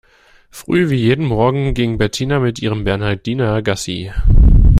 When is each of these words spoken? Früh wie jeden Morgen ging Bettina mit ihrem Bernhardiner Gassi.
Früh 0.49 0.89
wie 0.89 0.95
jeden 0.95 1.25
Morgen 1.27 1.75
ging 1.75 1.99
Bettina 1.99 2.39
mit 2.39 2.57
ihrem 2.59 2.85
Bernhardiner 2.85 3.61
Gassi. 3.61 4.11